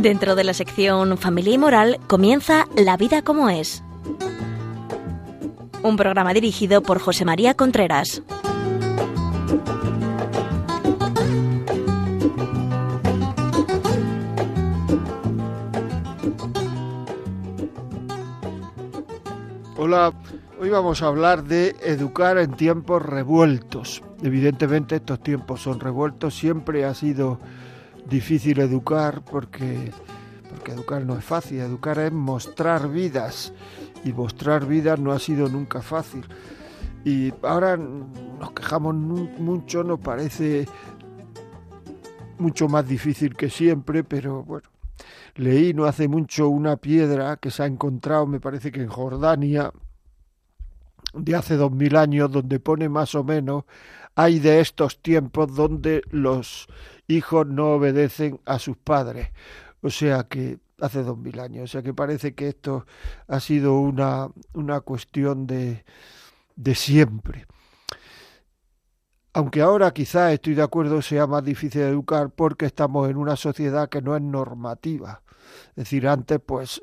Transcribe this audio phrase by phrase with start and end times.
[0.00, 3.84] Dentro de la sección Familia y Moral comienza La vida como es.
[5.82, 8.22] Un programa dirigido por José María Contreras.
[19.76, 20.14] Hola,
[20.58, 24.02] hoy vamos a hablar de educar en tiempos revueltos.
[24.22, 27.38] Evidentemente estos tiempos son revueltos, siempre ha sido
[28.08, 29.92] difícil educar porque,
[30.50, 33.52] porque educar no es fácil, educar es mostrar vidas
[34.04, 36.24] y mostrar vidas no ha sido nunca fácil.
[37.04, 40.66] Y ahora nos quejamos mucho, nos parece
[42.38, 44.68] mucho más difícil que siempre, pero bueno,
[45.36, 49.72] leí no hace mucho una piedra que se ha encontrado, me parece que en Jordania,
[51.14, 53.64] de hace dos mil años, donde pone más o menos,
[54.14, 56.68] hay de estos tiempos donde los
[57.10, 59.28] hijos no obedecen a sus padres.
[59.82, 61.64] O sea que hace dos mil años.
[61.64, 62.86] O sea que parece que esto
[63.28, 65.84] ha sido una, una cuestión de,
[66.56, 67.46] de siempre.
[69.32, 73.88] Aunque ahora quizá estoy de acuerdo sea más difícil educar porque estamos en una sociedad
[73.88, 75.22] que no es normativa.
[75.70, 76.80] Es decir, antes pues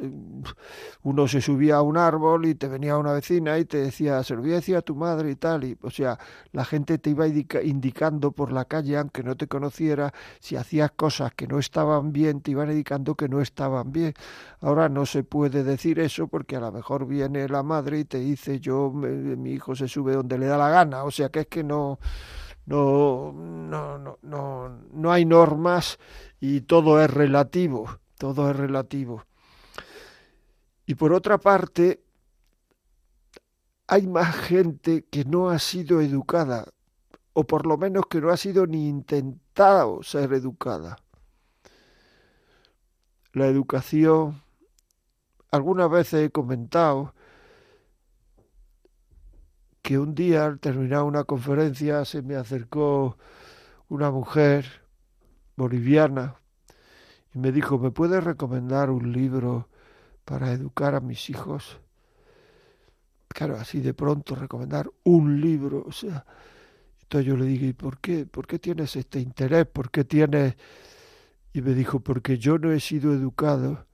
[1.04, 4.34] uno se subía a un árbol y te venía una vecina y te decía, se
[4.34, 5.64] a a tu madre y tal.
[5.66, 6.18] Y, o sea,
[6.52, 11.34] la gente te iba indicando por la calle, aunque no te conociera, si hacías cosas
[11.34, 14.14] que no estaban bien, te iban indicando que no estaban bien.
[14.62, 18.20] Ahora no se puede decir eso porque a lo mejor viene la madre y te
[18.20, 21.04] dice, yo, mi hijo se sube donde le da la gana.
[21.04, 22.00] O sea, que es que no...
[22.68, 25.98] No, no, no, no, hay normas
[26.40, 29.24] y todo es relativo todo es relativo.
[30.86, 32.04] Y por otra parte,
[33.88, 36.66] hay más gente que no ha sido educada,
[37.34, 40.98] o por lo menos que no ha sido ni intentado ser educada.
[43.34, 44.42] La educación,
[45.52, 47.14] algunas veces he comentado
[49.88, 53.18] que un día al terminar una conferencia se me acercó
[53.88, 54.66] una mujer
[55.56, 56.36] boliviana
[57.34, 59.70] y me dijo, ¿me puedes recomendar un libro
[60.26, 61.80] para educar a mis hijos?
[63.30, 66.26] Claro, así de pronto recomendar un libro, o sea,
[67.04, 68.26] entonces yo le dije, ¿y por qué?
[68.26, 69.68] ¿Por qué tienes este interés?
[69.68, 70.58] ¿Por qué tienes...?
[71.54, 73.88] Y me dijo, porque yo no he sido educado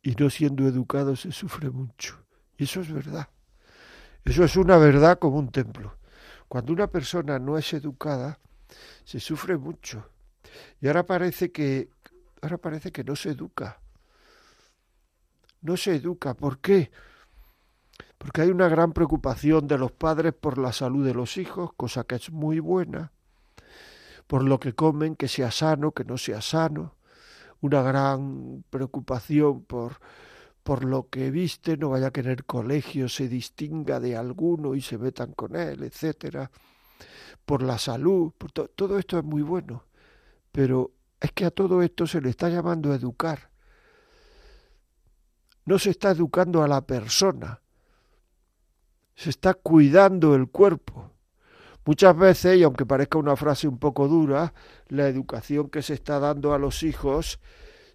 [0.00, 2.24] y no siendo educado se sufre mucho.
[2.56, 3.31] Y eso es verdad.
[4.24, 5.96] Eso es una verdad como un templo.
[6.48, 8.38] Cuando una persona no es educada,
[9.04, 10.10] se sufre mucho.
[10.80, 11.88] Y ahora parece que,
[12.40, 13.80] ahora parece que no se educa.
[15.60, 16.34] No se educa.
[16.34, 16.90] ¿Por qué?
[18.18, 22.04] Porque hay una gran preocupación de los padres por la salud de los hijos, cosa
[22.04, 23.12] que es muy buena,
[24.28, 26.94] por lo que comen, que sea sano, que no sea sano,
[27.60, 29.96] una gran preocupación por,
[30.62, 34.98] por lo que viste, no vaya a querer colegio, se distinga de alguno y se
[34.98, 36.50] metan con él, etcétera,
[37.44, 38.32] por la salud,
[38.76, 39.84] todo esto es muy bueno,
[40.52, 43.50] pero es que a todo esto se le está llamando educar.
[45.64, 47.60] No se está educando a la persona,
[49.14, 51.10] se está cuidando el cuerpo.
[51.84, 54.54] Muchas veces, y aunque parezca una frase un poco dura,
[54.88, 57.40] la educación que se está dando a los hijos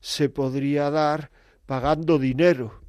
[0.01, 1.31] se podría dar
[1.67, 2.81] pagando dinero,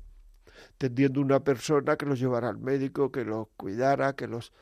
[0.79, 4.53] tendiendo una persona que los llevara al médico, que los cuidara, que los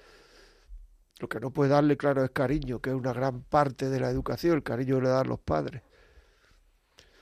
[1.19, 4.10] lo que no puede darle, claro, es cariño, que es una gran parte de la
[4.10, 5.82] educación, el cariño le dan los padres.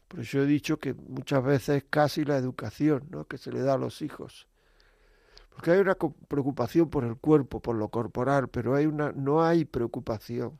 [0.08, 3.26] Por eso he dicho que muchas veces casi la educación ¿no?
[3.26, 4.48] que se le da a los hijos.
[5.50, 9.64] Porque hay una preocupación por el cuerpo, por lo corporal, pero hay una, no hay
[9.64, 10.58] preocupación.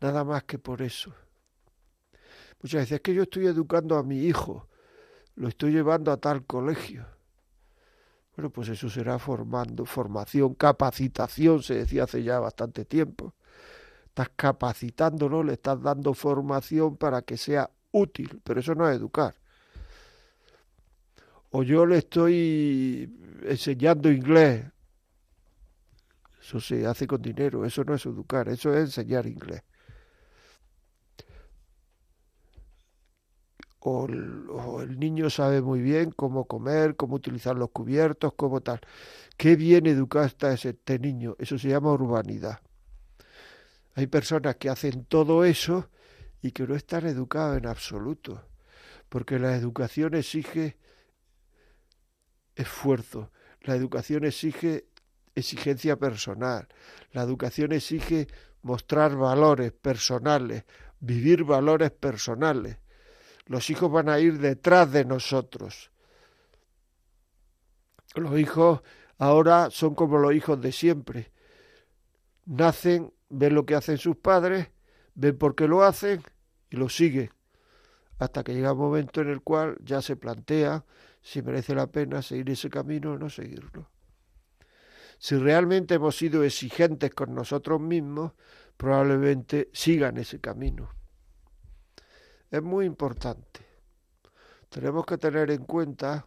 [0.00, 1.14] Nada más que por eso.
[2.62, 4.66] Muchas veces es que yo estoy educando a mi hijo,
[5.36, 7.06] lo estoy llevando a tal colegio.
[8.36, 13.34] Bueno, pues eso será formando, formación, capacitación, se decía hace ya bastante tiempo.
[14.06, 19.34] Estás capacitándolo, le estás dando formación para que sea útil, pero eso no es educar.
[21.50, 23.10] O yo le estoy
[23.44, 24.66] enseñando inglés.
[26.40, 29.62] Eso se hace con dinero, eso no es educar, eso es enseñar inglés.
[33.88, 38.80] O el, niño sabe muy bien cómo comer, cómo utilizar los cubiertos, cómo tal.
[39.36, 41.36] Qué bien educado está este niño.
[41.38, 42.60] Eso se llama urbanidad.
[43.94, 45.88] Hay personas que hacen todo eso
[46.42, 48.42] y que no están educados en absoluto,
[49.08, 50.76] porque la educación exige
[52.56, 53.30] esfuerzo,
[53.60, 54.86] la educación exige
[55.34, 56.66] exigencia personal,
[57.12, 58.26] la educación exige
[58.62, 60.64] mostrar valores personales,
[60.98, 62.78] vivir valores personales.
[63.46, 65.90] Los hijos van a ir detrás de nosotros.
[68.14, 68.82] Los hijos
[69.18, 71.32] ahora son como los hijos de siempre.
[72.44, 74.68] Nacen, ven lo que hacen sus padres,
[75.14, 76.22] ven por qué lo hacen
[76.70, 77.30] y lo siguen.
[78.18, 80.84] Hasta que llega un momento en el cual ya se plantea
[81.22, 83.90] si merece la pena seguir ese camino o no seguirlo.
[85.18, 88.32] Si realmente hemos sido exigentes con nosotros mismos,
[88.76, 90.95] probablemente sigan ese camino.
[92.50, 93.60] Es muy importante.
[94.68, 96.26] Tenemos que tener en cuenta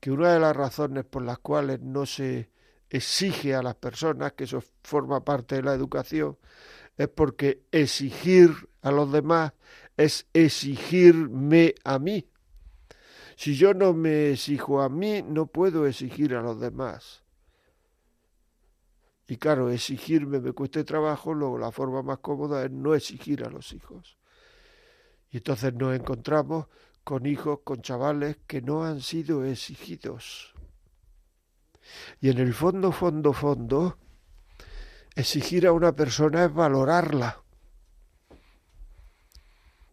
[0.00, 2.50] que una de las razones por las cuales no se
[2.88, 6.38] exige a las personas, que eso forma parte de la educación,
[6.96, 8.50] es porque exigir
[8.82, 9.52] a los demás
[9.96, 12.26] es exigirme a mí.
[13.36, 17.22] Si yo no me exijo a mí, no puedo exigir a los demás.
[19.30, 23.48] Y claro, exigirme me cueste trabajo, luego la forma más cómoda es no exigir a
[23.48, 24.18] los hijos.
[25.30, 26.66] Y entonces nos encontramos
[27.04, 30.52] con hijos, con chavales que no han sido exigidos.
[32.20, 33.98] Y en el fondo, fondo, fondo,
[35.14, 37.40] exigir a una persona es valorarla.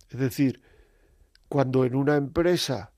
[0.09, 0.63] Es decir,
[1.47, 2.91] cuando en una empresa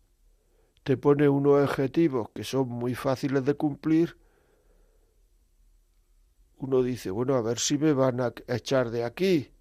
[0.84, 4.16] te pone unos objetivos que son muy fáciles de cumplir,
[6.60, 9.52] uno dice, bueno, a ver si me van a echar de aquí,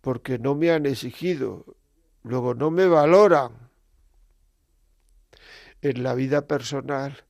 [0.00, 1.76] porque no me han exigido,
[2.22, 3.70] luego no me valoran.
[5.80, 7.24] En la vida personal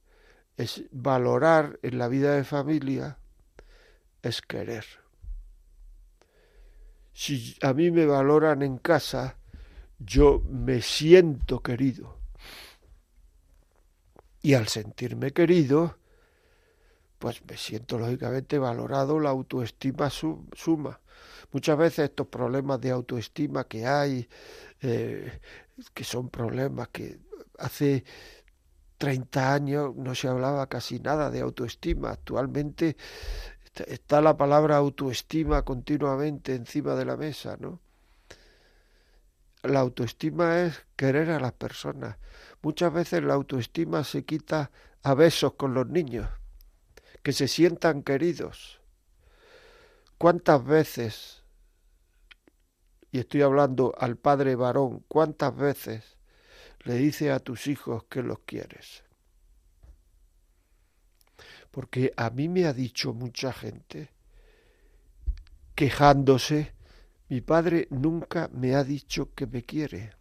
[0.56, 3.18] es valorar, en la vida de familia
[4.22, 4.84] es querer.
[7.12, 9.36] Si a mí me valoran en casa,
[9.98, 12.18] yo me siento querido.
[14.42, 15.96] Y al sentirme querido,
[17.22, 21.00] pues me siento lógicamente valorado, la autoestima suma.
[21.52, 24.28] Muchas veces estos problemas de autoestima que hay,
[24.80, 25.40] eh,
[25.94, 27.20] que son problemas que
[27.60, 28.02] hace
[28.98, 32.10] 30 años no se hablaba casi nada de autoestima.
[32.10, 32.96] Actualmente
[33.86, 37.78] está la palabra autoestima continuamente encima de la mesa, ¿no?
[39.62, 42.16] La autoestima es querer a las personas.
[42.62, 44.72] Muchas veces la autoestima se quita
[45.04, 46.28] a besos con los niños
[47.22, 48.80] que se sientan queridos.
[50.18, 51.42] ¿Cuántas veces,
[53.10, 56.16] y estoy hablando al padre varón, cuántas veces
[56.80, 59.04] le dice a tus hijos que los quieres?
[61.70, 64.10] Porque a mí me ha dicho mucha gente,
[65.74, 66.74] quejándose,
[67.28, 70.12] mi padre nunca me ha dicho que me quiere.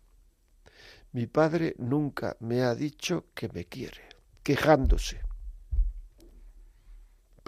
[1.12, 4.02] Mi padre nunca me ha dicho que me quiere,
[4.44, 5.31] quejándose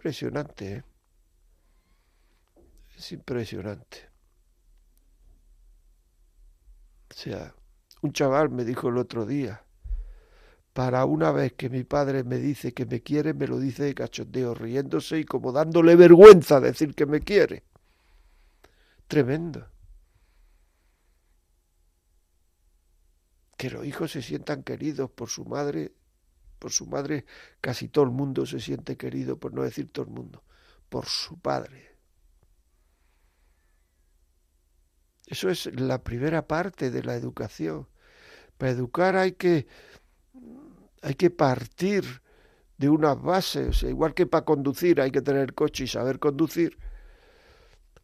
[0.04, 0.84] impresionante, ¿eh?
[2.98, 4.10] Es impresionante.
[7.10, 7.56] O sea,
[8.02, 9.64] un chaval me dijo el otro día,
[10.74, 13.96] para una vez que mi padre me dice que me quiere, me lo dice de
[13.96, 17.64] cachondeo, riéndose y como dándole vergüenza decir que me quiere.
[19.08, 19.70] Tremendo.
[23.56, 25.94] Que los hijos se sientan queridos por su madre
[26.64, 27.26] por su madre
[27.60, 30.42] casi todo el mundo se siente querido, por no decir todo el mundo,
[30.88, 31.98] por su padre.
[35.28, 37.90] Eso es la primera parte de la educación.
[38.58, 39.68] Para educar hay que,
[41.02, 42.06] hay que partir
[42.78, 46.78] de unas bases, igual que para conducir hay que tener coche y saber conducir,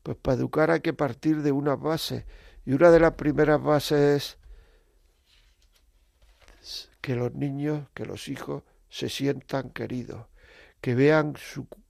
[0.03, 2.25] pues para educar hay que partir de unas bases.
[2.65, 4.37] Y una de las primeras bases es
[7.09, 10.27] que los niños, que los hijos se sientan queridos,
[10.79, 11.33] que vean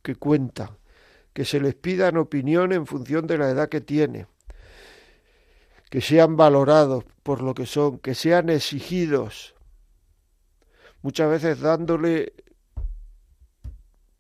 [0.02, 0.78] que cuentan,
[1.34, 4.28] que se les pidan opinión en función de la edad que tienen,
[5.90, 9.56] que sean valorados por lo que son, que sean exigidos,
[11.02, 12.32] muchas veces dándole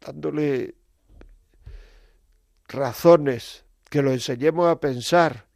[0.01, 0.75] dándole
[2.67, 5.47] razones, que lo enseñemos a pensar,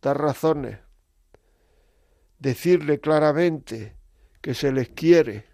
[0.00, 0.78] dar razones,
[2.38, 3.96] decirle claramente
[4.44, 5.46] que se les quiere.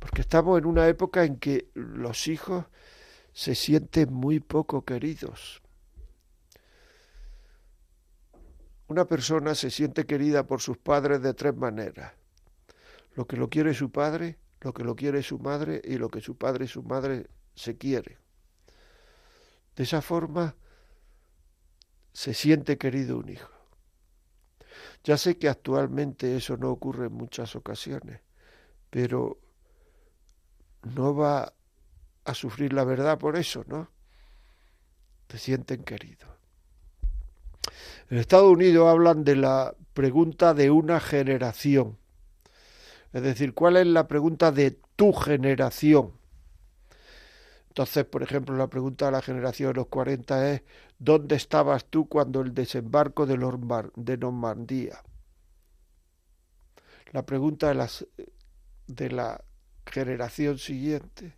[0.00, 2.64] Porque estamos en una época en que los hijos
[3.32, 5.62] se sienten muy poco queridos.
[8.88, 12.14] Una persona se siente querida por sus padres de tres maneras.
[13.14, 16.20] Lo que lo quiere su padre, lo que lo quiere su madre y lo que
[16.20, 18.18] su padre y su madre se quiere.
[19.76, 20.56] De esa forma
[22.12, 23.53] se siente querido un hijo.
[25.02, 28.20] Ya sé que actualmente eso no ocurre en muchas ocasiones,
[28.90, 29.38] pero
[30.94, 31.52] no va
[32.24, 33.90] a sufrir la verdad por eso, ¿no?
[35.26, 36.26] Te sienten querido.
[38.10, 41.98] En Estados Unidos hablan de la pregunta de una generación.
[43.12, 46.12] Es decir, ¿cuál es la pregunta de tu generación?
[47.74, 50.62] Entonces, por ejemplo, la pregunta de la generación de los 40 es,
[51.00, 53.36] ¿dónde estabas tú cuando el desembarco de,
[54.16, 55.02] Normandía?
[57.10, 57.88] La pregunta de,
[58.86, 59.42] de la
[59.86, 61.36] generación siguiente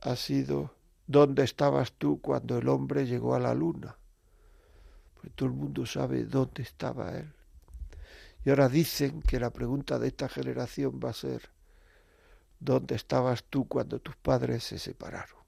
[0.00, 0.76] ha sido,
[1.08, 3.98] ¿dónde estabas tú cuando el hombre llegó a la luna?
[5.20, 7.32] Pues todo el mundo sabe dónde estaba él.
[8.44, 11.50] Y ahora dicen que la pregunta de esta generación va a ser,
[12.64, 15.40] ¿dónde estabas tú cuando tus padres se separaron?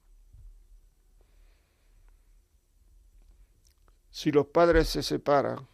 [4.11, 5.67] Si los padres se separan,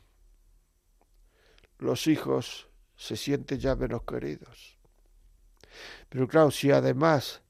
[1.79, 4.79] los hijos se sienten ya menos queridos.
[6.09, 7.43] Pero claro, si además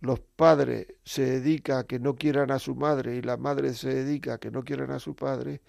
[0.00, 3.94] los padres se dedican a que no quieran a su madre y la madre se
[3.94, 5.60] dedica a que no quieran a su padre,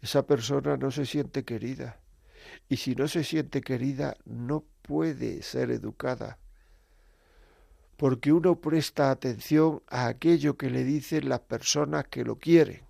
[0.00, 2.00] esa persona no se siente querida.
[2.68, 6.38] Y si no se siente querida, no puede ser educada.
[7.98, 12.80] Porque uno presta atención a aquello que le dicen las personas que lo quieren.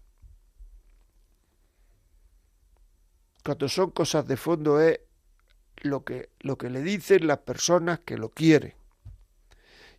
[3.45, 5.01] Cuando son cosas de fondo es
[5.79, 8.75] lo que, lo que le dicen las personas que lo quieren.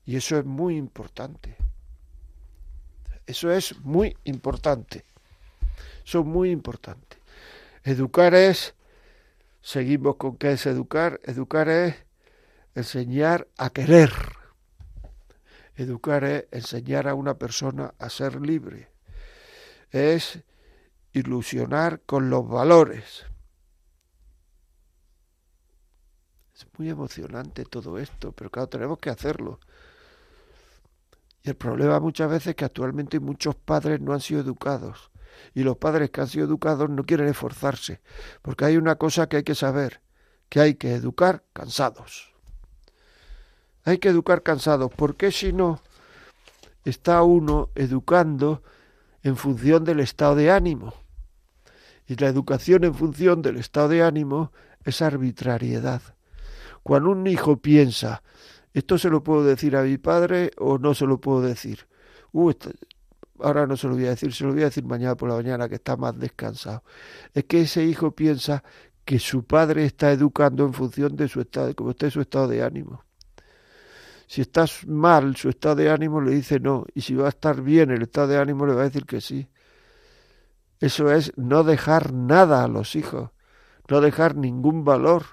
[0.05, 1.57] Y eso es muy importante.
[3.25, 5.03] Eso es muy importante.
[6.05, 7.17] Eso es muy importante.
[7.83, 8.73] Educar es
[9.61, 11.19] Seguimos con qué es educar.
[11.23, 11.95] Educar es
[12.75, 14.11] enseñar a querer.
[15.79, 18.91] Educar es enseñar a una persona a ser libre.
[19.91, 20.43] Es
[21.13, 23.25] ilusionar con los valores.
[26.53, 29.61] Es muy emocionante todo esto, pero claro, tenemos que hacerlo.
[31.43, 35.11] Y el problema muchas veces es que actualmente muchos padres no han sido educados
[35.53, 38.01] y los padres que han sido educados no quieren esforzarse,
[38.41, 40.01] porque hay una cosa que hay que saber,
[40.49, 42.28] que hay que educar cansados.
[43.85, 45.79] Hay que educar cansados, porque si no,
[46.85, 48.63] está uno educando
[49.23, 50.93] en función del estado de ánimo.
[52.07, 54.51] Y la educación en función del estado de ánimo
[54.83, 56.01] es arbitrariedad.
[56.83, 58.23] Cuando un hijo piensa,
[58.73, 61.87] esto se lo puedo decir a mi padre o no se lo puedo decir.
[62.31, 62.53] Uh,
[63.39, 65.35] ahora no se lo voy a decir, se lo voy a decir mañana por la
[65.35, 66.83] mañana que está más descansado.
[67.33, 68.63] Es que ese hijo piensa
[69.05, 72.63] que su padre está educando en función de su estado, como esté su estado de
[72.63, 73.03] ánimo.
[74.29, 77.63] Si estás mal, su estado de ánimo le dice no, y si va a estar
[77.63, 79.49] bien el estado de ánimo le va a decir que sí.
[80.79, 83.31] Eso es no dejar nada a los hijos,
[83.89, 85.25] no dejar ningún valor.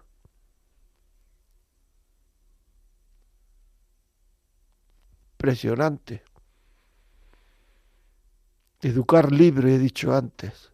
[5.33, 6.25] Impresionante.
[8.81, 10.73] Educar libre, he dicho antes.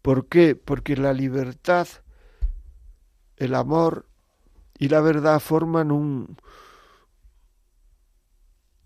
[0.00, 0.56] ¿Por qué?
[0.56, 1.86] Porque la libertad,
[3.36, 4.06] el amor
[4.82, 6.36] y la verdad forman un,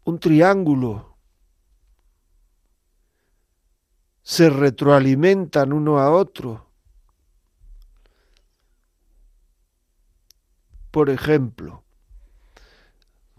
[0.05, 1.17] un triángulo.
[4.21, 6.67] Se retroalimentan uno a otro.
[10.91, 11.83] Por ejemplo,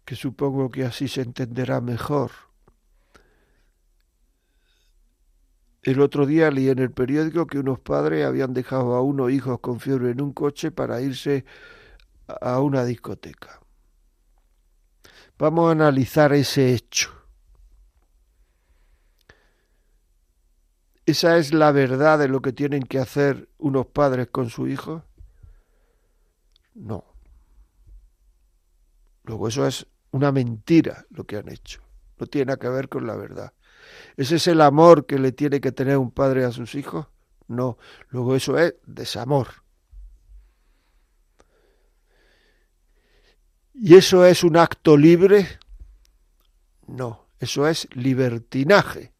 [0.04, 2.32] que supongo que así se entenderá mejor.
[5.84, 9.60] El otro día leí en el periódico que unos padres habían dejado a unos hijos
[9.60, 11.46] con fiebre en un coche para irse
[12.28, 13.60] a una discoteca.
[15.38, 17.12] Vamos a analizar ese hecho.
[21.06, 25.06] ¿Esa es la verdad de lo que tienen que hacer unos padres con su hijo?
[26.74, 27.06] No.
[29.24, 31.82] Luego eso es una mentira lo que han hecho.
[32.20, 33.54] No tiene nada que ver con la verdad.
[34.18, 37.08] ¿Ese es el amor que le tiene que tener un padre a sus hijos?
[37.48, 37.78] No,
[38.10, 39.48] luego eso es desamor.
[43.80, 45.48] ¿Y eso es un acto libre?
[46.88, 49.12] No, eso es libertinaje.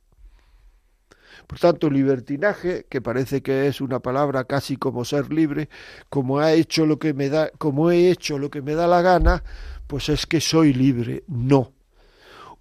[1.46, 5.70] Por tanto, libertinaje, que parece que es una palabra casi como ser libre,
[6.10, 9.04] como ha hecho lo que me da, como he hecho lo que me da la
[9.04, 9.44] gana,
[9.86, 11.24] pues es que soy libre.
[11.28, 11.72] No.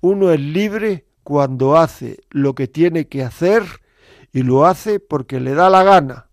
[0.03, 3.62] Uno es libre cuando hace lo que tiene que hacer
[4.33, 6.26] y lo hace porque le da la gana.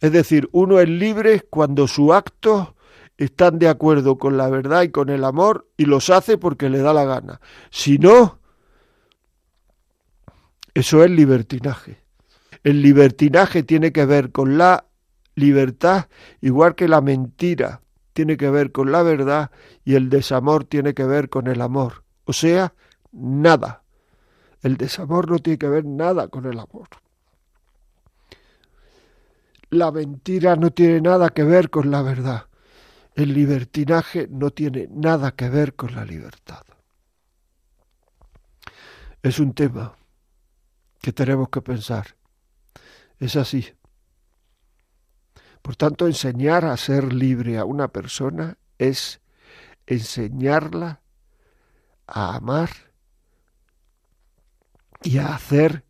[0.00, 2.74] Es decir, uno es libre cuando sus actos
[3.18, 6.78] están de acuerdo con la verdad y con el amor y los hace porque le
[6.78, 7.40] da la gana.
[7.70, 8.38] Si no,
[10.72, 12.02] eso es libertinaje.
[12.64, 14.86] El libertinaje tiene que ver con la
[15.34, 16.06] libertad,
[16.40, 17.82] igual que la mentira
[18.14, 19.50] tiene que ver con la verdad
[19.84, 22.74] y el desamor tiene que ver con el amor o sea,
[23.10, 23.84] nada.
[24.60, 26.88] El desamor no tiene que ver nada con el amor.
[29.70, 32.47] La mentira no tiene nada que ver con la verdad.
[33.18, 36.62] El libertinaje no tiene nada que ver con la libertad.
[39.24, 39.96] Es un tema
[41.00, 42.14] que tenemos que pensar.
[43.18, 43.74] Es así.
[45.62, 49.20] Por tanto, enseñar a ser libre a una persona es
[49.88, 51.00] enseñarla
[52.06, 52.70] a amar
[55.02, 55.82] y a hacer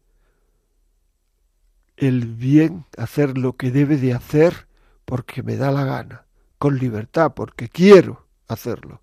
[1.98, 4.66] el bien, hacer lo que debe de hacer
[5.04, 6.27] porque me da la gana,
[6.58, 9.00] con libertad, porque quiero hacerlo.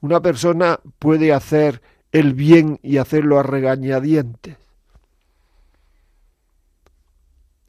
[0.00, 4.56] Una persona puede hacer el bien y hacerlo a regañadientes.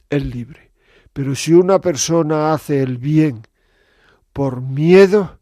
[0.09, 0.71] Es libre.
[1.13, 3.41] Pero si una persona hace el bien
[4.33, 5.39] por miedo,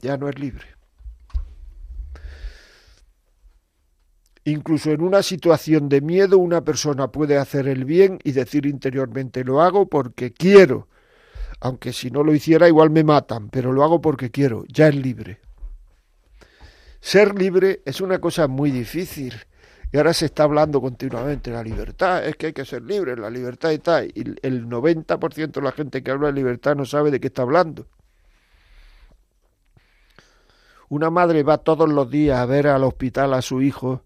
[0.00, 0.66] ya no es libre.
[4.44, 9.44] Incluso en una situación de miedo una persona puede hacer el bien y decir interiormente
[9.44, 10.88] lo hago porque quiero,
[11.62, 14.96] aunque si no lo hiciera igual me matan, pero lo hago porque quiero, ya es
[14.96, 15.38] libre.
[17.00, 19.34] Ser libre es una cosa muy difícil
[19.92, 23.16] y ahora se está hablando continuamente de la libertad, es que hay que ser libre,
[23.16, 24.04] la libertad está.
[24.04, 27.42] Y el 90% de la gente que habla de libertad no sabe de qué está
[27.42, 27.86] hablando.
[30.88, 34.02] Una madre va todos los días a ver al hospital a su hijo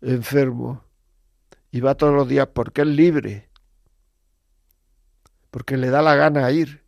[0.00, 0.84] enfermo
[1.70, 3.47] y va todos los días porque es libre,
[5.50, 6.82] porque le da la gana ir,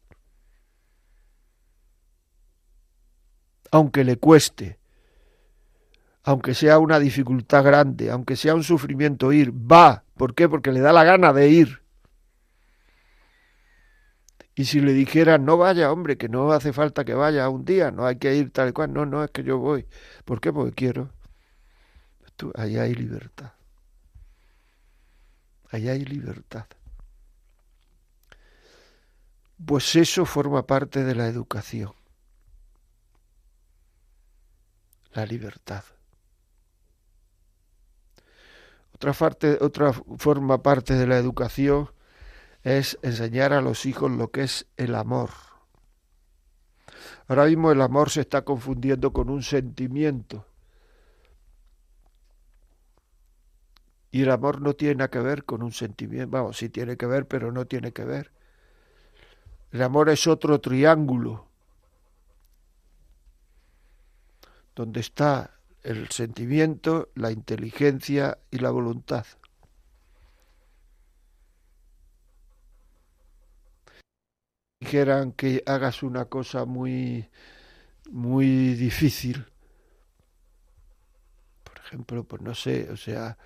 [3.71, 4.79] aunque le cueste,
[6.23, 10.05] aunque sea una dificultad grande, aunque sea un sufrimiento ir, va.
[10.17, 10.49] ¿Por qué?
[10.49, 11.83] Porque le da la gana de ir.
[14.55, 17.91] Y si le dijera, no vaya, hombre, que no hace falta que vaya un día,
[17.91, 19.87] no hay que ir tal y cual, no, no, es que yo voy.
[20.25, 20.53] ¿Por qué?
[20.53, 21.11] Porque quiero.
[22.57, 23.53] ahí hay libertad.
[25.71, 26.67] Ahí hay libertad.
[29.67, 31.93] Pues eso forma parte de la educación.
[35.13, 35.85] La libertad.
[39.03, 41.91] Otra, forma parte de la educación
[42.63, 45.31] es enseñar a los hijos lo que es el amor.
[47.27, 50.47] Ahora mismo el amor se está confundiendo con un sentimiento.
[54.11, 56.31] Y el amor no tiene nada que ver con un sentimiento.
[56.31, 58.33] Vamos, sí tiene que ver, pero no tiene que ver.
[59.73, 61.47] El amor es otro triángulo
[64.75, 69.27] donde está el sentimiento, la inteligencia y la voluntad.
[74.81, 77.29] Dijeran que hagas una cosa muy
[78.11, 79.47] muy difícil.
[81.63, 83.39] Por ejemplo, pues no sé, o sea,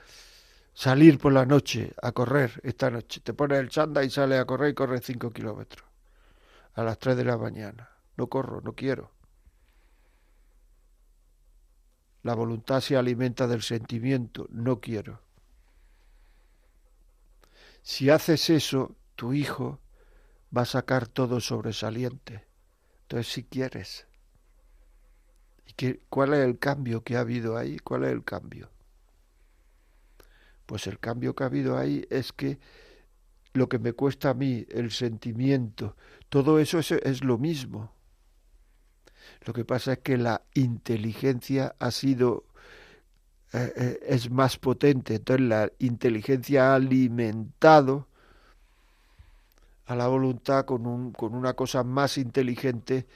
[0.72, 3.20] salir por la noche a correr esta noche.
[3.20, 5.93] Te pones el chanda y sales a correr y corres cinco kilómetros
[6.74, 7.90] a las tres de la mañana.
[8.16, 9.10] No corro, no quiero.
[12.22, 15.20] La voluntad se alimenta del sentimiento, no quiero.
[17.82, 19.78] Si haces eso, tu hijo
[20.56, 22.46] va a sacar todo sobresaliente.
[23.02, 24.06] Entonces, si quieres.
[25.66, 27.78] ¿Y qué, cuál es el cambio que ha habido ahí?
[27.78, 28.70] ¿Cuál es el cambio?
[30.64, 32.58] Pues el cambio que ha habido ahí es que
[33.52, 35.96] lo que me cuesta a mí, el sentimiento,
[36.34, 37.92] todo eso es, lo mismo.
[39.46, 42.46] Lo que pasa es que la inteligencia ha sido
[43.52, 48.08] eh, eh, es más potente, entonces la inteligencia ha alimentado
[49.86, 53.06] a la voluntad con, un, con una cosa más inteligente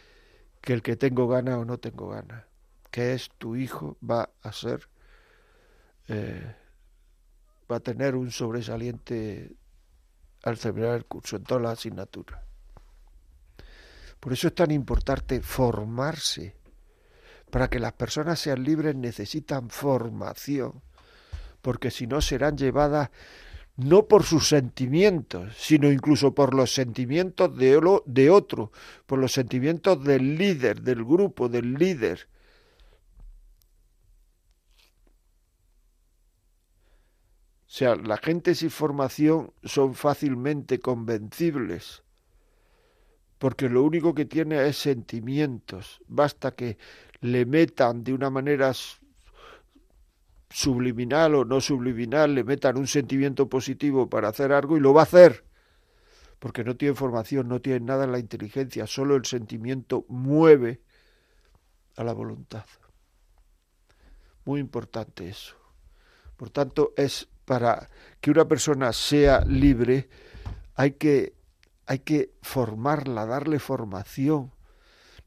[0.61, 2.47] que el que tengo gana o no tengo gana,
[2.93, 4.89] que es tu hijo va a ser,
[6.07, 6.55] eh,
[7.69, 9.57] va a tener un sobresaliente
[10.45, 12.48] al terminar el curso en todas las asignaturas.
[14.21, 16.57] Por eso es tan importante formarse.
[17.51, 20.83] Para que las personas sean libres necesitan formación,
[21.63, 23.11] porque si no serán llevadas
[23.77, 28.73] no por sus sentimientos, sino incluso por los sentimientos de, de otro,
[29.07, 32.29] por los sentimientos del líder, del grupo, del líder.
[37.67, 42.03] O sea, la gente sin formación son fácilmente convencibles
[43.39, 46.03] porque lo único que tiene es sentimientos.
[46.09, 46.79] Basta que
[47.21, 48.73] le metan de una manera
[50.51, 55.03] subliminal o no subliminal, le metan un sentimiento positivo para hacer algo y lo va
[55.03, 55.45] a hacer.
[56.39, 60.81] Porque no tiene formación, no tiene nada en la inteligencia, solo el sentimiento mueve
[61.97, 62.65] a la voluntad.
[64.45, 65.57] Muy importante eso.
[66.37, 67.89] Por tanto, es para
[68.21, 70.09] que una persona sea libre,
[70.75, 71.35] hay que,
[71.89, 74.53] hay que formarla, darle formación.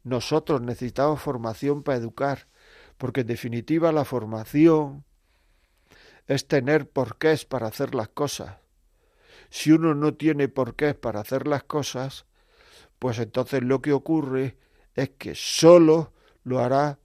[0.04, 2.46] Nosotros necesitamos formación para educar,
[2.98, 5.04] porque en definitiva la formación
[6.28, 8.58] es tener porqués para hacer las cosas.
[9.50, 12.26] Si uno no tiene porqués para hacer las cosas,
[13.00, 14.56] pues entonces lo que ocurre
[14.94, 16.12] es que solo
[16.44, 17.00] lo hará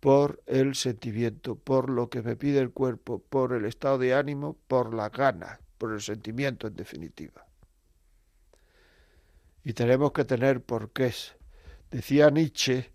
[0.00, 4.56] por el sentimiento, por lo que me pide el cuerpo, por el estado de ánimo,
[4.68, 7.45] por la gana, por el sentimiento en definitiva.
[9.66, 11.34] Y tenemos que tener porqués.
[11.90, 12.92] Decía Nietzsche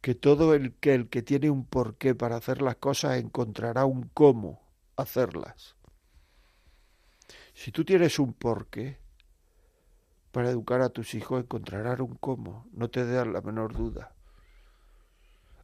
[0.00, 4.10] que todo el que, el que tiene un porqué para hacer las cosas encontrará un
[4.12, 5.76] cómo hacerlas.
[7.54, 8.98] Si tú tienes un porqué
[10.32, 14.12] para educar a tus hijos, encontrarás un cómo, no te das la menor duda.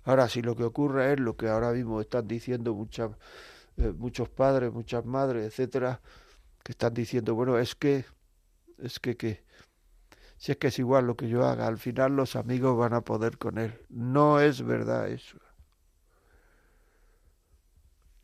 [0.05, 2.71] Ahora, si lo que ocurre es lo que ahora mismo están diciendo
[3.77, 6.01] eh, muchos padres, muchas madres, etcétera,
[6.63, 8.05] que están diciendo, bueno, es que,
[8.79, 9.48] es que, que,
[10.39, 13.03] si es que es igual lo que yo haga, al final los amigos van a
[13.03, 13.79] poder con él.
[13.91, 15.39] No es verdad eso.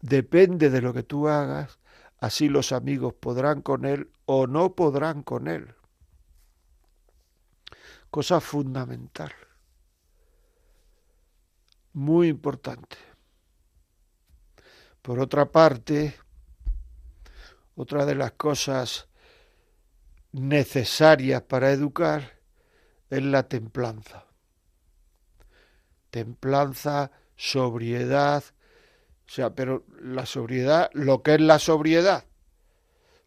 [0.01, 1.79] Depende de lo que tú hagas,
[2.19, 5.75] así los amigos podrán con él o no podrán con él.
[8.11, 9.33] Cosa fundamental
[11.95, 12.97] muy importante.
[15.01, 16.15] Por otra parte,
[17.77, 19.09] otra de las cosas
[20.35, 22.39] necesarias para educar
[23.09, 24.27] es la templanza.
[26.11, 28.43] Templanza, sobriedad,
[29.27, 32.25] o sea, pero la sobriedad, lo que es la sobriedad.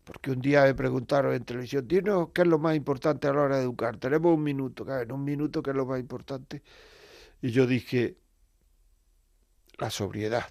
[0.03, 3.41] Porque un día me preguntaron en televisión, dinos qué es lo más importante a la
[3.41, 3.97] hora de educar.
[3.97, 6.61] Tenemos un minuto, en un minuto qué es lo más importante.
[7.41, 8.17] Y yo dije,
[9.77, 10.45] la sobriedad.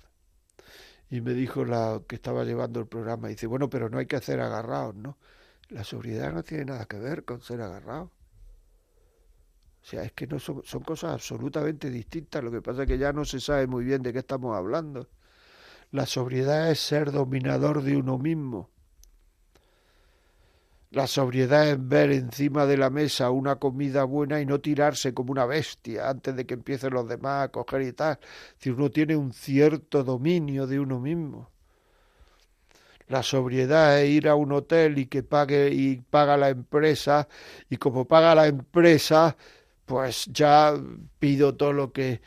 [1.11, 4.17] Y me dijo la que estaba llevando el programa, dice, bueno, pero no hay que
[4.17, 5.17] hacer agarrados, ¿no?
[5.69, 8.13] La sobriedad no tiene nada que ver con ser agarrado.
[9.83, 12.43] O sea, es que no son, son cosas absolutamente distintas.
[12.43, 15.09] Lo que pasa es que ya no se sabe muy bien de qué estamos hablando.
[15.93, 18.71] La sobriedad es ser dominador de uno mismo.
[20.91, 25.33] La sobriedad es ver encima de la mesa una comida buena y no tirarse como
[25.33, 28.19] una bestia antes de que empiecen los demás a coger y tal.
[28.59, 31.51] Si uno tiene un cierto dominio de uno mismo.
[33.09, 37.29] La sobriedad es ir a un hotel y que pague y paga la empresa
[37.71, 39.37] y como paga la empresa,
[39.85, 40.75] pues ya
[41.19, 42.21] pido todo lo que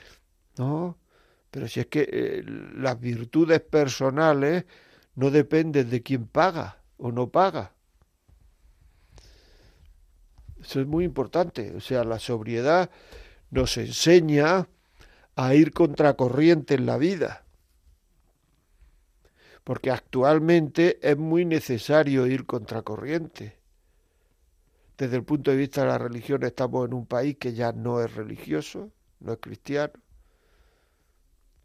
[0.58, 0.98] no.
[1.52, 2.44] Pero si es que eh,
[2.76, 4.66] las virtudes personales
[5.16, 7.74] no dependen de quién paga o no paga.
[10.62, 11.76] Eso es muy importante.
[11.76, 12.90] O sea, la sobriedad
[13.50, 14.68] nos enseña
[15.36, 17.46] a ir contracorriente en la vida.
[19.70, 23.56] Porque actualmente es muy necesario ir contracorriente.
[24.98, 28.02] Desde el punto de vista de la religión estamos en un país que ya no
[28.02, 29.94] es religioso, no es cristiano.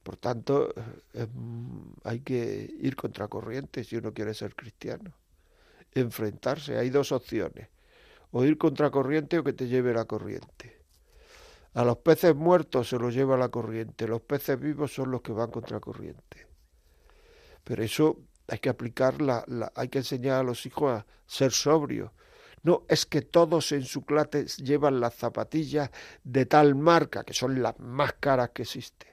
[0.02, 0.74] Por tanto,
[2.02, 5.14] hay que ir contracorriente si uno quiere ser cristiano.
[5.94, 6.76] Enfrentarse.
[6.76, 7.68] Hay dos opciones
[8.32, 10.78] o ir contracorriente o que te lleve la corriente.
[11.72, 15.32] A los peces muertos se los lleva la corriente, los peces vivos son los que
[15.32, 16.53] van contracorriente.
[17.64, 22.10] Pero eso hay que aplicarla, hay que enseñar a los hijos a ser sobrios.
[22.62, 25.90] No, es que todos en su clase llevan las zapatillas
[26.22, 29.10] de tal marca, que son las más caras que existen.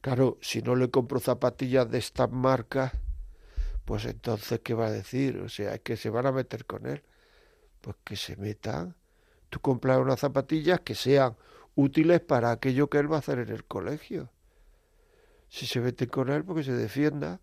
[0.00, 2.92] Claro, si no le compro zapatillas de estas marcas,
[3.84, 5.38] pues entonces, ¿qué va a decir?
[5.38, 7.02] O sea, es que se van a meter con él.
[7.80, 8.96] Pues que se metan.
[9.50, 11.36] Tú compras unas zapatillas que sean
[11.74, 14.30] útiles para aquello que él va a hacer en el colegio.
[15.48, 17.40] Si se mete con él, porque se defienda.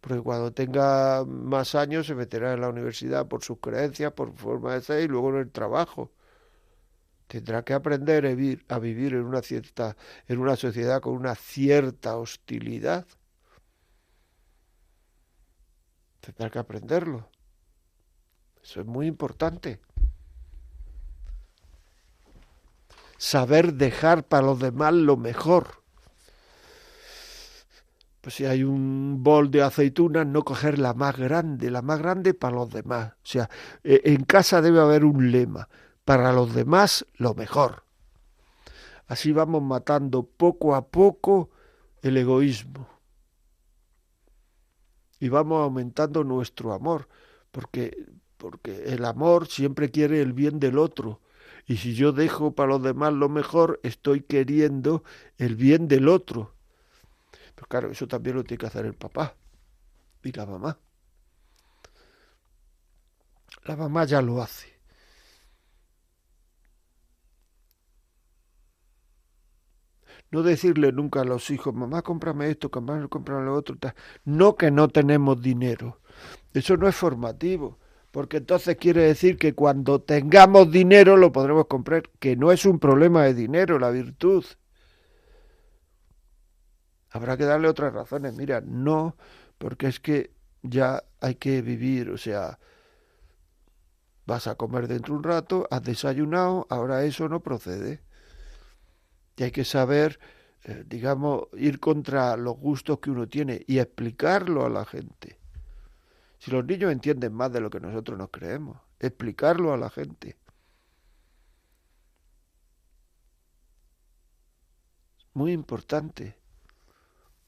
[0.00, 4.74] Porque cuando tenga más años se meterá en la universidad por sus creencias, por forma
[4.74, 6.12] de ser y luego en el trabajo.
[7.26, 9.96] Tendrá que aprender a vivir, a vivir en una cierta,
[10.28, 13.06] en una sociedad con una cierta hostilidad
[16.26, 17.28] Tendrá que aprenderlo.
[18.60, 19.80] Eso es muy importante.
[23.16, 25.84] Saber dejar para los demás lo mejor.
[28.26, 32.34] Pues si hay un bol de aceitunas, no coger la más grande, la más grande
[32.34, 33.12] para los demás.
[33.12, 33.48] O sea,
[33.84, 35.68] e, en casa debe haber un lema.
[36.04, 37.84] Para los demás, lo mejor.
[39.06, 41.50] Así vamos matando poco a poco
[42.02, 42.88] el egoísmo
[45.20, 47.06] y vamos aumentando nuestro amor,
[47.52, 48.08] porque,
[48.38, 51.20] porque el amor siempre quiere el bien del otro
[51.64, 55.04] Y si yo dejo para los demás lo mejor, estoy queriendo
[55.38, 56.55] el bien del otro.
[57.56, 59.34] Pero claro, eso también lo tiene que hacer el papá
[60.22, 60.78] y la mamá.
[63.64, 64.76] La mamá ya lo hace.
[70.30, 73.76] No decirle nunca a los hijos, mamá, cómprame esto, mamá, cómprame lo otro.
[74.24, 76.00] No que no tenemos dinero.
[76.52, 77.78] Eso no es formativo
[78.16, 82.78] porque entonces quiere decir que cuando tengamos dinero lo podremos comprar, que no es un
[82.78, 84.42] problema de dinero, la virtud.
[87.16, 88.34] Habrá que darle otras razones.
[88.34, 89.16] Mira, no,
[89.56, 92.58] porque es que ya hay que vivir, o sea,
[94.26, 98.02] vas a comer dentro de un rato, has desayunado, ahora eso no procede.
[99.36, 100.20] Y hay que saber,
[100.64, 105.38] eh, digamos, ir contra los gustos que uno tiene y explicarlo a la gente.
[106.38, 110.36] Si los niños entienden más de lo que nosotros nos creemos, explicarlo a la gente.
[115.32, 116.36] Muy importante,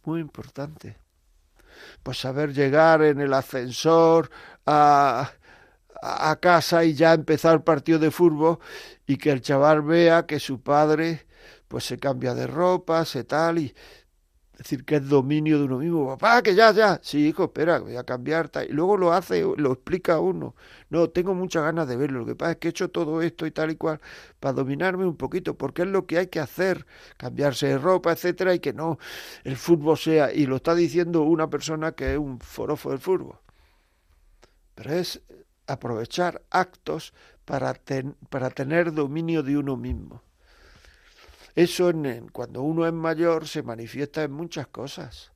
[0.09, 0.97] muy importante.
[2.03, 4.31] Pues saber llegar en el ascensor
[4.64, 5.31] a,
[6.01, 8.59] a casa y ya empezar el partido de fútbol
[9.07, 11.27] y que el chaval vea que su padre
[11.68, 13.75] pues se cambia de ropa, se tal y
[14.59, 16.05] es decir, que es dominio de uno mismo.
[16.09, 16.99] Papá, que ya, ya.
[17.01, 18.51] Sí, hijo, espera, voy a cambiar.
[18.68, 20.57] Y luego lo hace, lo explica uno.
[20.90, 22.21] No, tengo muchas ganas de verlo.
[22.21, 24.01] Lo que pasa es que he hecho todo esto y tal y cual
[24.40, 26.87] para dominarme un poquito, porque es lo que hay que hacer.
[27.16, 28.99] Cambiarse de ropa, etcétera, y que no
[29.44, 30.33] el fútbol sea.
[30.33, 33.38] Y lo está diciendo una persona que es un forofo del fútbol.
[34.75, 35.23] Pero es
[35.68, 37.81] aprovechar actos para,
[38.29, 40.23] para tener dominio de uno mismo.
[41.59, 45.33] Eso en, cuando uno es mayor se manifiesta en muchas cosas.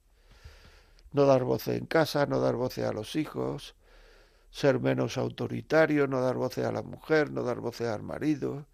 [1.11, 3.75] No dar voces en casa, no dar voces a los hijos,
[4.53, 8.67] ser menos autoritario, no dar voces a la mujer, no dar voces al marido,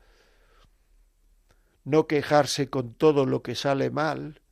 [1.85, 4.43] no quejarse con todo lo que sale mal.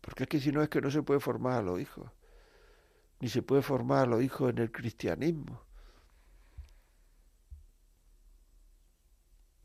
[0.00, 2.10] Porque es que si no es que no se puede formar a los hijos,
[3.20, 5.65] ni se puede formar a los hijos en el cristianismo.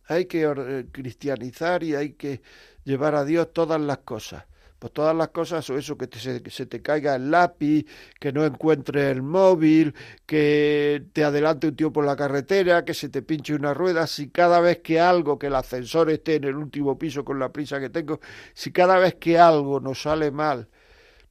[0.07, 2.41] Hay que eh, cristianizar y hay que
[2.83, 4.45] llevar a Dios todas las cosas.
[4.79, 7.85] Pues todas las cosas o eso, que, se, te caiga el lápiz,
[8.19, 9.93] que no encuentres el móvil,
[10.25, 14.29] que te adelante un tío por la carretera, que se te pinche una rueda, si
[14.29, 17.79] cada vez que algo, que el ascensor esté en el último piso con la prisa
[17.79, 18.21] que tengo,
[18.55, 20.67] si cada vez que algo nos sale mal,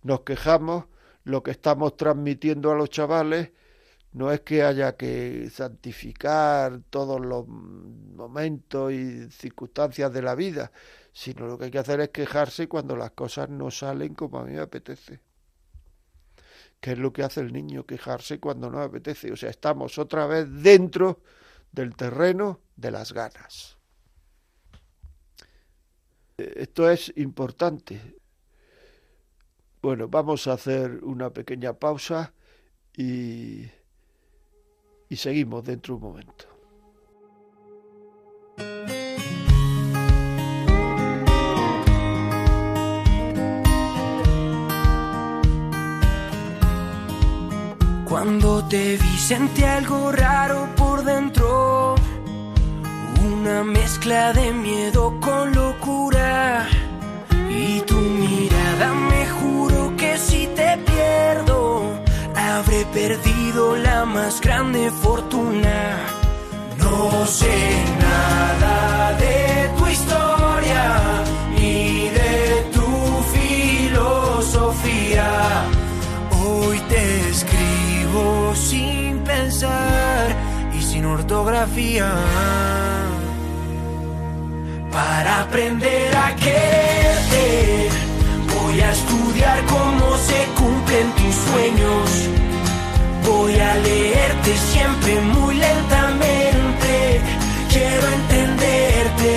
[0.04, 0.84] nos quejamos,
[1.24, 3.50] lo que estamos transmitiendo a los chavales
[4.12, 10.72] no es que haya que santificar todos los momentos y circunstancias de la vida,
[11.12, 14.44] sino lo que hay que hacer es quejarse cuando las cosas no salen como a
[14.44, 15.20] mí me apetece.
[16.80, 17.84] ¿Qué es lo que hace el niño?
[17.84, 19.30] Quejarse cuando no apetece.
[19.32, 21.20] O sea, estamos otra vez dentro
[21.70, 23.76] del terreno de las ganas.
[26.38, 28.16] Esto es importante.
[29.82, 32.32] Bueno, vamos a hacer una pequeña pausa
[32.96, 33.66] y
[35.10, 36.44] y seguimos dentro de un momento.
[48.08, 51.96] Cuando te vi sentí algo raro por dentro,
[53.24, 56.68] una mezcla de miedo con locura
[57.48, 59.09] y tu mirada
[62.70, 65.98] habré perdido la más grande fortuna.
[66.78, 71.24] No sé nada de tu historia
[71.58, 72.88] ni de tu
[73.88, 75.28] filosofía.
[76.42, 80.36] Hoy te escribo sin pensar
[80.78, 82.08] y sin ortografía.
[84.92, 87.88] Para aprender a quererte,
[88.54, 92.39] voy a estudiar cómo se cumplen tus sueños
[93.24, 97.20] Voy a leerte siempre muy lentamente.
[97.68, 99.34] Quiero entenderte.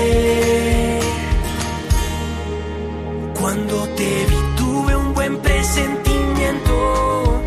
[3.39, 7.41] Cuando te vi tuve un buen presentimiento.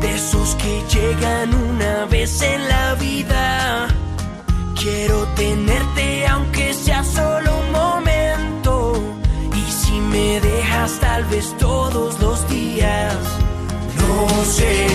[0.00, 3.88] De esos que llegan una vez en la vida.
[4.80, 9.02] Quiero tenerte aunque sea solo un momento.
[9.54, 13.16] Y si me dejas tal vez todos los días.
[13.96, 14.86] No sé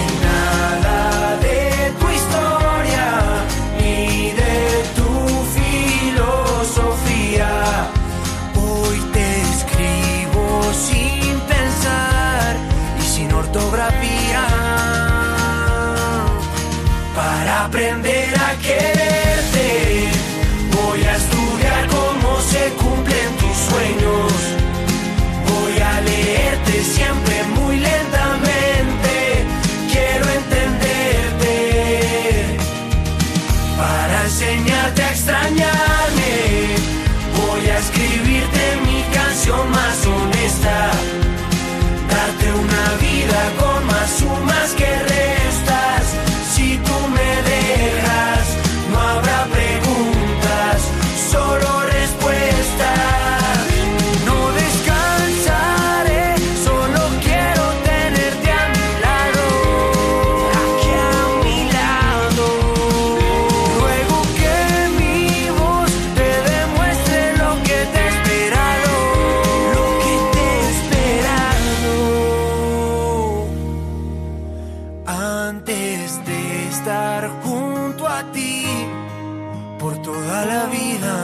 [79.80, 81.16] por toda la vida.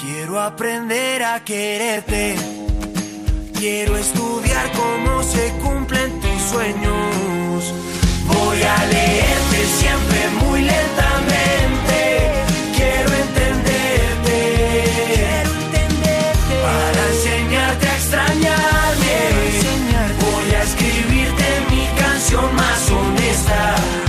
[0.00, 2.36] Quiero aprender a quererte.
[3.58, 7.74] Quiero estudiar cómo se cumplen tus sueños.
[8.26, 11.98] Voy a leerte siempre muy lentamente.
[12.76, 14.38] Quiero entenderte.
[15.14, 16.54] Quiero entenderte.
[16.62, 19.16] Para enseñarte a extrañarme.
[20.20, 24.07] Voy a escribirte mi canción más honesta.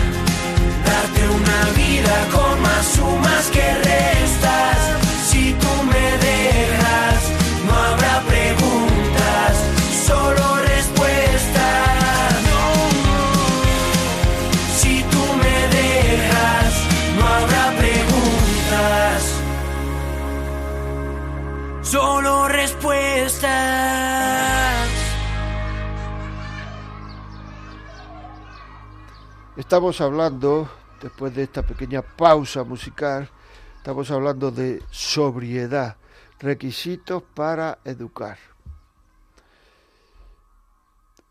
[29.69, 30.67] Estamos hablando,
[30.99, 33.29] después de esta pequeña pausa musical,
[33.77, 35.95] estamos hablando de sobriedad,
[36.39, 38.39] requisitos para educar.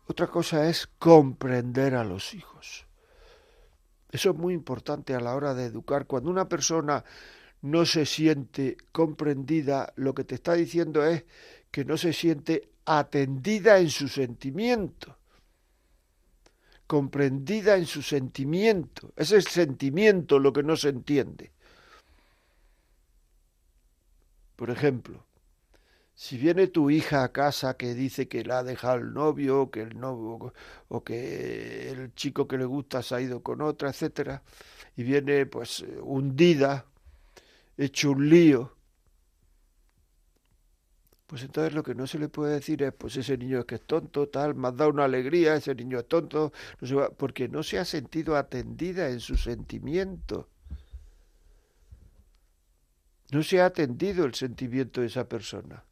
[0.07, 2.87] Otra cosa es comprender a los hijos.
[4.09, 6.05] Eso es muy importante a la hora de educar.
[6.05, 7.03] Cuando una persona
[7.63, 11.25] no se siente comprendida, lo que te está diciendo es
[11.71, 15.18] que no se siente atendida en su sentimiento
[16.89, 19.13] comprendida en su sentimiento.
[19.15, 21.51] Es el sentimiento lo que no se entiende.
[24.55, 25.23] Por ejemplo,
[26.15, 29.69] si viene tu hija a casa que dice que la ha dejado el novio, o
[29.69, 30.51] que el novio,
[30.87, 34.41] o que el chico que le gusta se ha ido con otra, etcétera,
[34.97, 36.87] y viene pues hundida,
[37.77, 38.75] hecho un lío,
[41.29, 43.75] pues entonces lo que no se le puede decir es, pues ese niño es que
[43.75, 47.47] es tonto, tal, me has dado una alegría, ese niño es tonto, no se porque
[47.47, 50.49] no se ha sentido atendida en su sentimiento.
[53.29, 55.83] No se ha atendido el sentimiento de esa persona.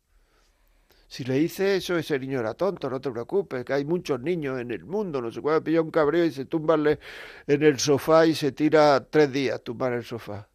[1.07, 4.59] Si le dice eso, ese niño era tonto, no te preocupes, que hay muchos niños
[4.59, 8.25] en el mundo, no sé cuándo pilla un cabreo y se tumba en el sofá
[8.25, 10.49] y se tira tres días tumbar el sofá.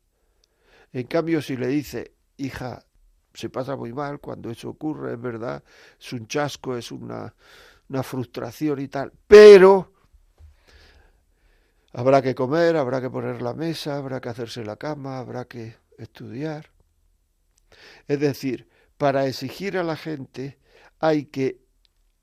[0.92, 2.84] En cambio, si le dice, hija,
[3.34, 5.62] se pasa muy mal cuando eso ocurre, es verdad,
[5.98, 7.34] es un chasco, es una,
[7.88, 9.92] una frustración y tal, pero
[11.92, 15.76] habrá que comer, habrá que poner la mesa, habrá que hacerse la cama, habrá que
[15.98, 16.70] estudiar.
[18.06, 18.68] Es decir,
[18.98, 20.58] para exigir a la gente
[21.00, 21.60] hay que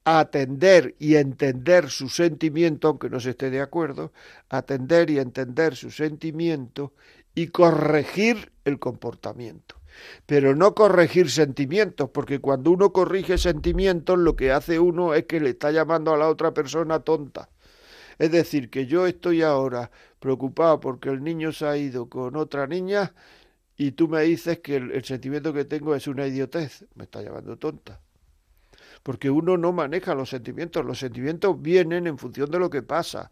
[0.05, 4.11] atender y entender su sentimiento, aunque no se esté de acuerdo,
[4.49, 6.93] atender y entender su sentimiento
[7.35, 9.78] y corregir el comportamiento
[10.25, 15.39] pero no corregir sentimientos, porque cuando uno corrige sentimientos lo que hace uno es que
[15.39, 17.49] le está llamando a la otra persona tonta.
[18.17, 22.67] Es decir, que yo estoy ahora preocupado porque el niño se ha ido con otra
[22.67, 23.13] niña
[23.77, 26.85] y tú me dices que el, el sentimiento que tengo es una idiotez.
[26.95, 28.01] Me está llamando tonta.
[29.03, 33.31] Porque uno no maneja los sentimientos, los sentimientos vienen en función de lo que pasa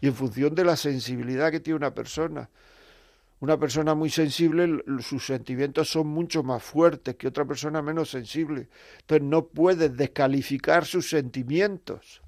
[0.00, 2.48] y en función de la sensibilidad que tiene una persona
[3.40, 8.68] una persona muy sensible, sus sentimientos son mucho más fuertes que otra persona menos sensible.
[9.00, 12.22] Entonces no puedes descalificar sus sentimientos.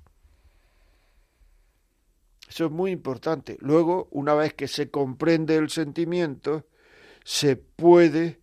[2.49, 3.59] Eso es muy importante.
[3.61, 6.67] Luego, una vez que se comprende el sentimiento,
[7.25, 8.41] se puede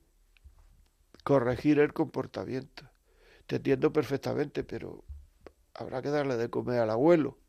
[1.24, 2.88] corregir el comportamiento.
[3.48, 5.04] Te entiendo perfectamente, pero
[5.74, 7.40] habrá que darle de comer al abuelo.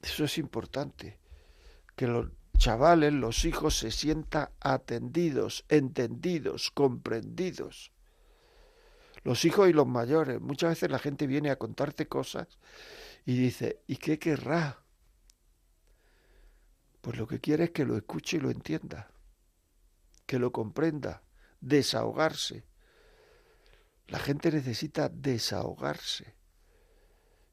[0.00, 1.23] Eso es importante
[1.96, 2.28] que los
[2.58, 7.92] chavales, los hijos se sientan atendidos, entendidos, comprendidos.
[9.22, 10.40] Los hijos y los mayores.
[10.40, 12.46] Muchas veces la gente viene a contarte cosas
[13.24, 14.82] y dice, ¿y qué querrá?
[17.00, 19.10] Pues lo que quiere es que lo escuche y lo entienda,
[20.26, 21.22] que lo comprenda,
[21.60, 22.64] desahogarse.
[24.08, 26.34] La gente necesita desahogarse.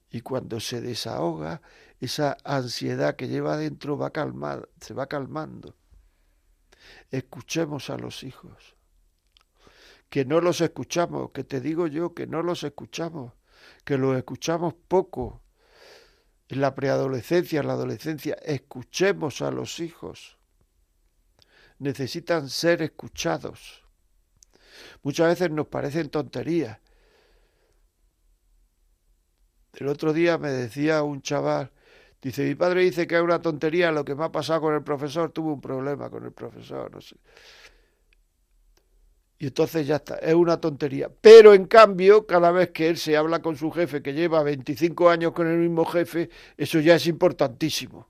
[0.09, 1.61] Y cuando se desahoga,
[2.01, 5.75] esa ansiedad que lleva adentro va calmar, se va calmando.
[7.11, 8.75] Escuchemos a los hijos.
[10.09, 13.33] Que no los escuchamos, que te digo yo que no los escuchamos,
[13.85, 15.43] que los escuchamos poco.
[16.49, 20.37] En la preadolescencia, en la adolescencia, escuchemos a los hijos.
[21.77, 23.85] Necesitan ser escuchados.
[25.03, 26.79] Muchas veces nos parecen tonterías.
[29.73, 31.71] El otro día me decía un chaval,
[32.21, 34.83] Dice, mi padre dice que es una tontería lo que me ha pasado con el
[34.83, 37.15] profesor, tuve un problema con el profesor, no sé.
[39.39, 41.09] Y entonces ya está, es una tontería.
[41.09, 45.09] Pero en cambio, cada vez que él se habla con su jefe, que lleva 25
[45.09, 48.07] años con el mismo jefe, eso ya es importantísimo.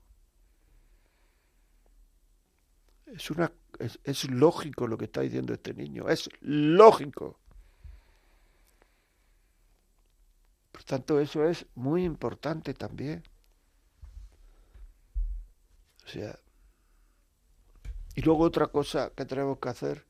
[3.06, 7.40] Es, una, es, es lógico lo que está diciendo este niño, es lógico.
[10.70, 13.22] Por tanto, eso es muy importante también.
[16.12, 16.38] Sea,
[18.14, 20.06] y luego otra cosa que tenemos que hacer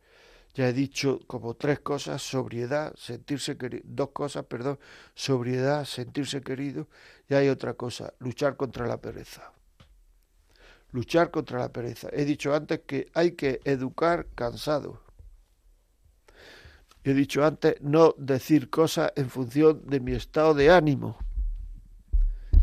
[0.55, 4.79] ya he dicho como tres cosas, sobriedad, sentirse querido, dos cosas, perdón,
[5.15, 6.89] sobriedad, sentirse querido,
[7.29, 9.53] y hay otra cosa, luchar contra la pereza.
[10.91, 12.09] Luchar contra la pereza.
[12.13, 15.01] He dicho antes que hay que educar cansado.
[17.03, 21.17] He dicho antes no decir cosas en función de mi estado de ánimo,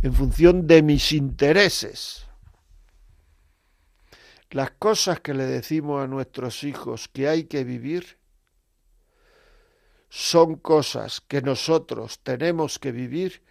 [0.04, 2.29] en función de mis intereses.
[4.52, 8.18] Las cosas que le decimos a nuestros hijos que hay que vivir
[10.10, 13.44] son cosas que nosotros tenemos que vivir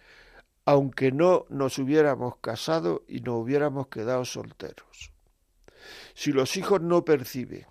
[0.65, 5.11] aunque no nos hubiéramos casado y no hubiéramos quedado solteros.
[6.13, 7.65] Si los hijos no perciben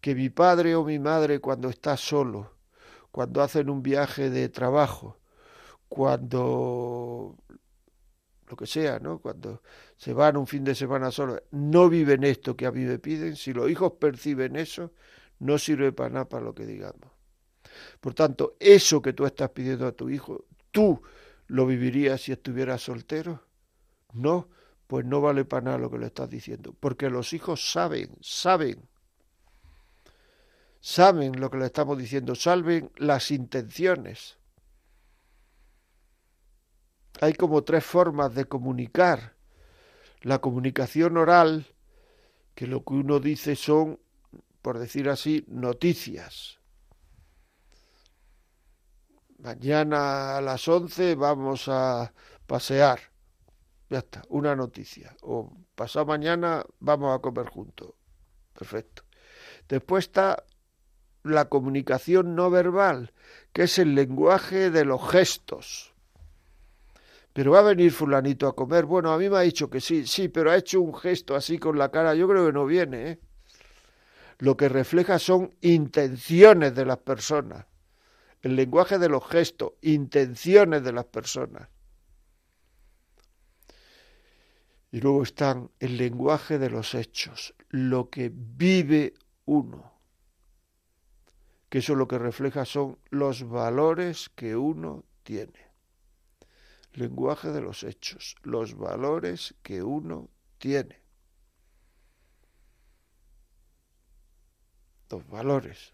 [0.00, 2.52] que mi padre o mi madre cuando está solo,
[3.10, 5.18] cuando hacen un viaje de trabajo,
[5.88, 7.36] cuando
[8.48, 9.18] lo que sea, ¿no?
[9.18, 9.62] Cuando
[9.96, 13.36] se van un fin de semana solo, no viven esto que a mí me piden,
[13.36, 14.92] si los hijos perciben eso,
[15.38, 17.10] no sirve para nada para lo que digamos.
[18.00, 21.02] Por tanto, eso que tú estás pidiendo a tu hijo, ¿tú
[21.48, 23.42] lo vivirías si estuvieras soltero?
[24.12, 24.48] No,
[24.86, 28.88] pues no vale para nada lo que le estás diciendo, porque los hijos saben, saben,
[30.80, 34.38] saben lo que le estamos diciendo, saben las intenciones.
[37.20, 39.34] Hay como tres formas de comunicar
[40.20, 41.66] la comunicación oral,
[42.54, 43.98] que lo que uno dice son,
[44.60, 46.58] por decir así, noticias.
[49.38, 52.12] Mañana a las 11 vamos a
[52.46, 53.00] pasear.
[53.88, 55.16] Ya está, una noticia.
[55.22, 57.92] O pasado mañana vamos a comer juntos.
[58.52, 59.04] Perfecto.
[59.68, 60.44] Después está
[61.22, 63.12] la comunicación no verbal,
[63.52, 65.95] que es el lenguaje de los gestos
[67.36, 68.86] pero va a venir fulanito a comer.
[68.86, 71.58] Bueno, a mí me ha dicho que sí, sí, pero ha hecho un gesto así
[71.58, 72.14] con la cara.
[72.14, 73.10] Yo creo que no viene.
[73.10, 73.18] ¿eh?
[74.38, 77.66] Lo que refleja son intenciones de las personas.
[78.40, 81.68] El lenguaje de los gestos, intenciones de las personas.
[84.90, 89.12] Y luego están el lenguaje de los hechos, lo que vive
[89.44, 89.92] uno.
[91.68, 95.65] Que eso lo que refleja son los valores que uno tiene
[96.96, 101.02] lenguaje de los hechos, los valores que uno tiene.
[105.10, 105.92] Los valores.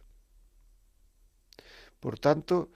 [2.01, 2.71] Por tanto,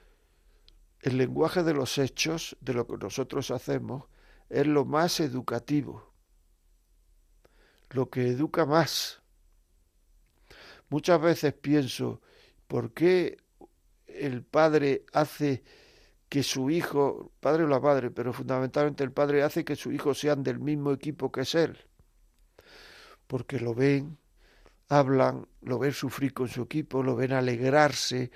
[1.01, 4.05] el lenguaje de los hechos, de lo que nosotros hacemos,
[4.49, 6.12] es lo más educativo,
[7.91, 9.22] lo que educa más.
[10.89, 12.20] Muchas veces pienso,
[12.66, 13.39] ¿por qué
[14.07, 15.64] el padre hace
[16.37, 20.12] que su hijo, padre o la madre, pero fundamentalmente el padre hace que su hijo
[20.12, 21.78] sean del mismo equipo que es él,
[23.26, 24.18] porque lo ven,
[24.91, 28.30] hablan, lo ven sufrir con su equipo, lo ven alegrarse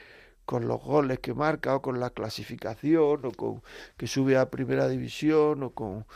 [0.46, 3.62] con los goles que marca o con la clasificación o con
[3.98, 6.06] que sube a primera división o con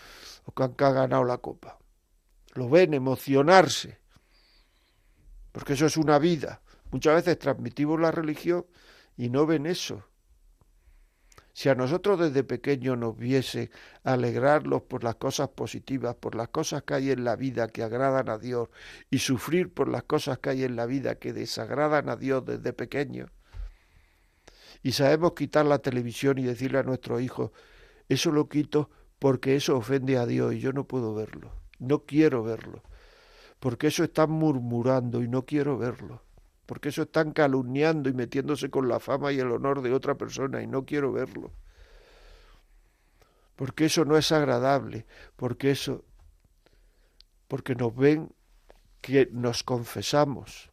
[0.47, 1.77] o que ha ganado la copa.
[2.55, 3.99] Lo ven emocionarse,
[5.53, 6.63] porque eso es una vida.
[6.93, 8.65] Muchas veces transmitimos la religión
[9.19, 10.03] y no ven eso
[11.55, 13.71] si a nosotros desde pequeño nos viese
[14.03, 18.29] alegrarlos por las cosas positivas, por las cosas que hay en la vida que agradan
[18.29, 18.69] a Dios,
[19.09, 22.73] y sufrir por las cosas que hay en la vida que desagradan a Dios desde
[22.73, 23.31] pequeño,
[24.83, 27.53] y sabemos quitar la televisión y decirle a nuestros hijos,
[28.09, 28.91] eso lo quito
[29.21, 32.83] porque eso ofende a Dios y yo no puedo verlo, no quiero verlo,
[33.61, 36.24] porque eso están murmurando y no quiero verlo
[36.67, 40.63] porque eso están calumniando y metiéndose con la fama y el honor de otra persona
[40.63, 41.53] y no quiero verlo.
[43.57, 45.07] Porque eso no es agradable,
[45.37, 46.05] porque eso,
[47.49, 48.33] porque nos ven
[49.01, 50.71] que nos confesamos,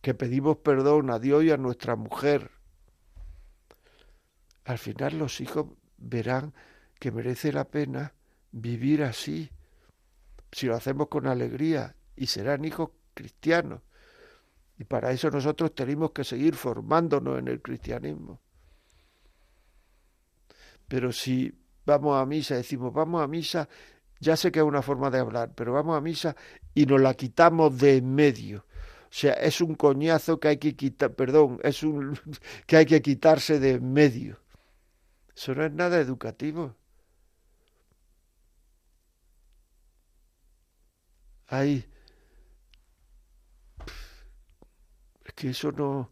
[0.00, 2.50] que pedimos perdón a Dios y a nuestra mujer.
[4.64, 5.66] Al final los hijos
[5.98, 6.54] verán
[6.98, 8.14] que merece la pena
[8.52, 9.50] vivir así,
[10.52, 13.80] si lo hacemos con alegría, y serán hijos cristianos
[14.82, 18.40] y para eso nosotros tenemos que seguir formándonos en el cristianismo.
[20.88, 21.56] Pero si
[21.86, 23.68] vamos a misa, decimos, vamos a misa,
[24.18, 26.34] ya sé que es una forma de hablar, pero vamos a misa
[26.74, 28.66] y nos la quitamos de en medio.
[29.04, 32.18] O sea, es un coñazo que hay que quitar, perdón, es un
[32.66, 34.40] que hay que quitarse de en medio.
[35.36, 36.74] Eso no es nada educativo.
[41.46, 41.86] Hay
[45.24, 46.08] es que eso no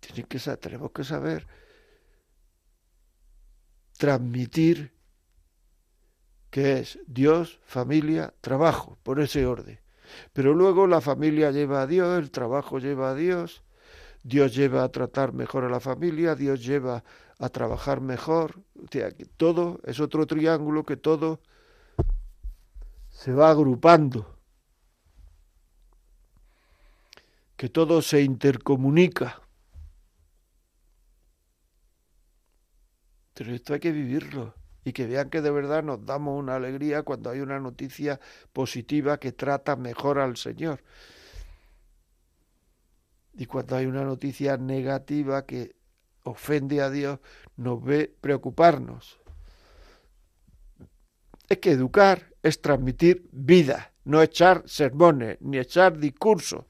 [0.00, 1.46] tiene que tenemos que saber
[3.96, 4.92] transmitir
[6.50, 9.78] que es Dios, familia, trabajo, por ese orden.
[10.32, 13.62] Pero luego la familia lleva a Dios, el trabajo lleva a Dios,
[14.24, 17.04] Dios lleva a tratar mejor a la familia, Dios lleva
[17.38, 18.64] a trabajar mejor.
[19.36, 21.40] todo es otro triángulo que todo
[23.10, 24.37] se va agrupando,
[27.58, 29.42] que todo se intercomunica.
[33.34, 34.54] Pero esto hay que vivirlo
[34.84, 38.20] y que vean que de verdad nos damos una alegría cuando hay una noticia
[38.52, 40.84] positiva que trata mejor al Señor.
[43.34, 45.74] Y cuando hay una noticia negativa que
[46.22, 47.18] ofende a Dios,
[47.56, 49.18] nos ve preocuparnos.
[51.48, 56.67] Es que educar es transmitir vida, no echar sermones ni echar discursos.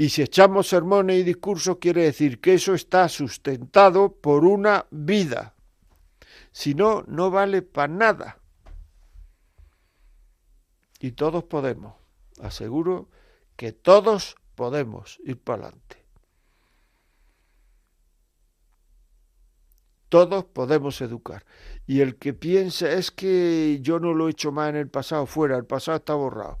[0.00, 5.54] Y si echamos sermones y discursos, quiere decir que eso está sustentado por una vida.
[6.52, 8.38] Si no, no vale para nada.
[11.00, 11.94] Y todos podemos.
[12.40, 13.08] Aseguro
[13.56, 15.96] que todos podemos ir para adelante.
[20.08, 21.44] Todos podemos educar.
[21.88, 25.26] Y el que piensa es que yo no lo he hecho más en el pasado,
[25.26, 26.60] fuera, el pasado está borrado